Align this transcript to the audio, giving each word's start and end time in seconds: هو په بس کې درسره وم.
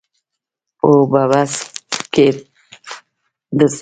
هو 0.81 0.93
په 1.11 1.21
بس 1.31 1.53
کې 2.13 2.27
درسره 3.57 3.67
وم. 3.67 3.69